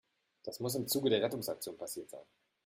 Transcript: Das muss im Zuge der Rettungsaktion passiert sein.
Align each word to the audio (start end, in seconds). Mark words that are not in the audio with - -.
Das 0.41 0.59
muss 0.59 0.73
im 0.73 0.87
Zuge 0.87 1.11
der 1.11 1.21
Rettungsaktion 1.21 1.77
passiert 1.77 2.09
sein. 2.09 2.25